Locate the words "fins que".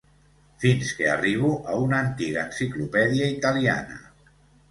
0.61-1.09